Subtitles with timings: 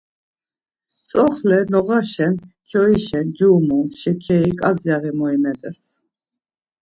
[1.07, 2.35] Tzoxle noğaşen
[2.67, 5.79] kyoişa ncumu, şekeri, ǩazyaği moimet̆es.